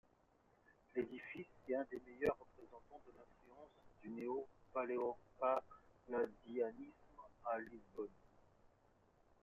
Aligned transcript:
L'édifice 0.95 1.45
est 1.69 1.75
un 1.75 1.85
des 1.91 2.01
meilleurs 2.07 2.35
représentants 2.39 3.03
de 3.05 3.11
l'influence 3.15 3.69
du 4.01 4.09
néo-palladianisme 4.09 5.29
à 7.45 7.59
Lisbonne. 7.59 8.09